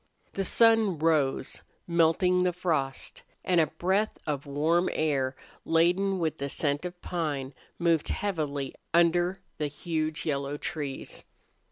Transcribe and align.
The 0.33 0.45
sun 0.45 0.97
rose, 0.97 1.61
melting 1.85 2.41
the 2.41 2.53
frost, 2.53 3.21
and 3.45 3.61
a 3.61 3.67
breath 3.67 4.17
of 4.25 4.47
warm 4.47 4.89
air, 4.93 5.35
laden 5.63 6.17
with 6.17 6.39
the 6.39 6.49
scent 6.49 6.85
of 6.85 6.99
pine, 7.03 7.53
moved 7.77 8.07
heavily 8.07 8.73
under 8.95 9.41
the 9.59 9.67
huge, 9.67 10.25
yellow 10.25 10.57
trees. 10.57 11.23